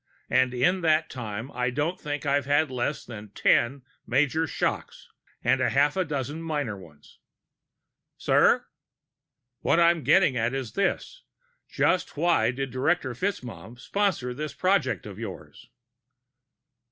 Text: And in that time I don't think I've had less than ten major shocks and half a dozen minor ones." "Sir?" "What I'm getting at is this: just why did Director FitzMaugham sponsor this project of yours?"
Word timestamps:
And 0.31 0.51
in 0.51 0.81
that 0.81 1.11
time 1.11 1.51
I 1.51 1.69
don't 1.69 1.99
think 1.99 2.25
I've 2.25 2.47
had 2.47 2.71
less 2.71 3.05
than 3.05 3.29
ten 3.35 3.83
major 4.07 4.47
shocks 4.47 5.07
and 5.43 5.61
half 5.61 5.95
a 5.95 6.03
dozen 6.03 6.41
minor 6.41 6.75
ones." 6.75 7.19
"Sir?" 8.17 8.65
"What 9.59 9.79
I'm 9.79 10.01
getting 10.03 10.35
at 10.35 10.55
is 10.55 10.71
this: 10.73 11.21
just 11.69 12.17
why 12.17 12.49
did 12.49 12.71
Director 12.71 13.13
FitzMaugham 13.13 13.77
sponsor 13.79 14.33
this 14.33 14.55
project 14.55 15.05
of 15.05 15.19
yours?" 15.19 15.69